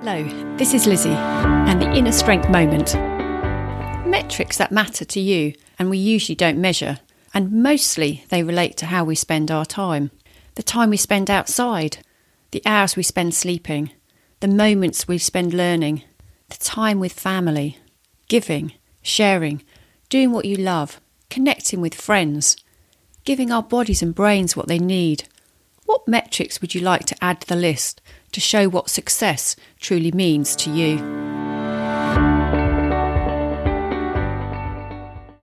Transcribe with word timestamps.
Hello, 0.00 0.22
this 0.56 0.74
is 0.74 0.86
Lizzie 0.86 1.10
and 1.10 1.82
the 1.82 1.90
Inner 1.90 2.12
Strength 2.12 2.48
Moment. 2.50 2.94
Metrics 4.06 4.56
that 4.56 4.70
matter 4.70 5.04
to 5.04 5.18
you 5.18 5.54
and 5.76 5.90
we 5.90 5.98
usually 5.98 6.36
don't 6.36 6.60
measure, 6.60 7.00
and 7.34 7.50
mostly 7.64 8.24
they 8.28 8.44
relate 8.44 8.76
to 8.76 8.86
how 8.86 9.02
we 9.02 9.16
spend 9.16 9.50
our 9.50 9.64
time. 9.64 10.12
The 10.54 10.62
time 10.62 10.90
we 10.90 10.96
spend 10.96 11.28
outside, 11.28 11.98
the 12.52 12.62
hours 12.64 12.94
we 12.94 13.02
spend 13.02 13.34
sleeping, 13.34 13.90
the 14.38 14.46
moments 14.46 15.08
we 15.08 15.18
spend 15.18 15.52
learning, 15.52 16.04
the 16.48 16.58
time 16.58 17.00
with 17.00 17.12
family, 17.12 17.78
giving, 18.28 18.74
sharing, 19.02 19.64
doing 20.08 20.30
what 20.30 20.44
you 20.44 20.54
love, 20.54 21.00
connecting 21.28 21.80
with 21.80 21.96
friends, 21.96 22.56
giving 23.24 23.50
our 23.50 23.64
bodies 23.64 24.00
and 24.00 24.14
brains 24.14 24.56
what 24.56 24.68
they 24.68 24.78
need. 24.78 25.24
What 25.86 26.06
metrics 26.06 26.60
would 26.60 26.72
you 26.72 26.82
like 26.82 27.04
to 27.06 27.16
add 27.20 27.40
to 27.40 27.48
the 27.48 27.56
list 27.56 28.00
to 28.32 28.40
show 28.40 28.68
what 28.68 28.88
success 28.88 29.56
truly 29.80 30.12
means 30.12 30.54
to 30.56 30.70
you? 30.70 31.27